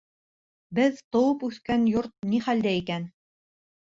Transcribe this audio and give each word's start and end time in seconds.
Беҙ 0.79 1.01
тыуып-үҫкән 1.15 1.85
йорт 1.91 2.15
ни 2.31 2.39
хәлдә 2.47 2.75
икән? 2.81 3.05